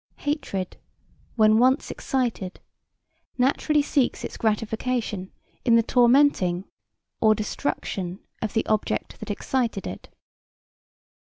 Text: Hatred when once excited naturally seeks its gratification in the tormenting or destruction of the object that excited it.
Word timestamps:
Hatred 0.17 0.77
when 1.35 1.59
once 1.59 1.91
excited 1.91 2.59
naturally 3.37 3.83
seeks 3.83 4.23
its 4.23 4.35
gratification 4.35 5.31
in 5.63 5.75
the 5.75 5.83
tormenting 5.83 6.65
or 7.21 7.35
destruction 7.35 8.17
of 8.41 8.53
the 8.53 8.65
object 8.65 9.19
that 9.19 9.29
excited 9.29 9.85
it. 9.85 10.09